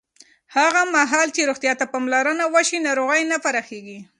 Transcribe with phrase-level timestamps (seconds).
[0.55, 3.99] هغه مهال چې روغتیا ته پاملرنه وشي، ناروغۍ نه پراخېږي.